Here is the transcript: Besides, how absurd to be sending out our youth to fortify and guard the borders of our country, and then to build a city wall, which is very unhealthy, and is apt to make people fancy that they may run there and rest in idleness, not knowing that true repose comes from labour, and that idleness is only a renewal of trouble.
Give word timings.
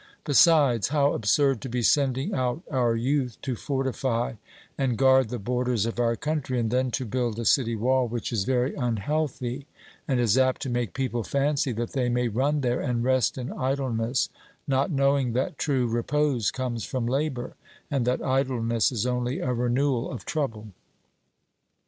Besides, 0.25 0.87
how 0.87 1.13
absurd 1.13 1.61
to 1.61 1.69
be 1.69 1.83
sending 1.83 2.33
out 2.33 2.63
our 2.71 2.95
youth 2.95 3.37
to 3.43 3.55
fortify 3.55 4.33
and 4.75 4.97
guard 4.97 5.29
the 5.29 5.37
borders 5.37 5.85
of 5.85 5.99
our 5.99 6.15
country, 6.15 6.59
and 6.59 6.71
then 6.71 6.89
to 6.89 7.05
build 7.05 7.37
a 7.37 7.45
city 7.45 7.75
wall, 7.75 8.07
which 8.07 8.33
is 8.33 8.43
very 8.43 8.73
unhealthy, 8.73 9.67
and 10.07 10.19
is 10.19 10.39
apt 10.39 10.63
to 10.63 10.71
make 10.71 10.95
people 10.95 11.21
fancy 11.21 11.71
that 11.73 11.91
they 11.91 12.09
may 12.09 12.29
run 12.29 12.61
there 12.61 12.81
and 12.81 13.03
rest 13.03 13.37
in 13.37 13.53
idleness, 13.53 14.29
not 14.67 14.89
knowing 14.89 15.33
that 15.33 15.59
true 15.59 15.85
repose 15.87 16.49
comes 16.49 16.83
from 16.83 17.05
labour, 17.05 17.53
and 17.91 18.03
that 18.07 18.23
idleness 18.23 18.91
is 18.91 19.05
only 19.05 19.37
a 19.39 19.53
renewal 19.53 20.09
of 20.11 20.25
trouble. 20.25 20.69